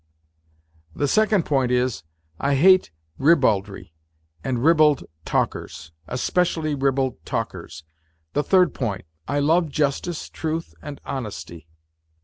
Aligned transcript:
"The 0.95 1.07
second 1.07 1.45
point 1.45 1.71
is: 1.71 2.03
I 2.39 2.55
hate 2.55 2.89
ribaldry 3.19 3.93
and 4.43 4.63
ribald 4.63 5.03
talkers. 5.25 5.91
Especially 6.07 6.73
ribald 6.73 7.23
talkers! 7.23 7.83
The 8.33 8.41
third 8.41 8.73
point: 8.73 9.05
I 9.27 9.37
love 9.37 9.69
justice, 9.69 10.27
truth 10.27 10.73
and 10.81 10.99
honesty." 11.05 11.67